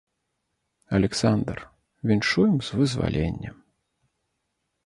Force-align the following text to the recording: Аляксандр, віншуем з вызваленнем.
Аляксандр, 0.97 1.57
віншуем 2.13 2.57
з 2.71 2.81
вызваленнем. 2.81 3.55